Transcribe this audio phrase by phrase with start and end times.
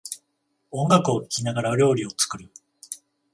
[0.71, 2.49] 音楽を聴きながら料理を作る